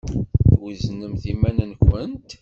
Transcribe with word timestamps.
Tweznemt 0.51 1.23
iman-nkent? 1.31 2.29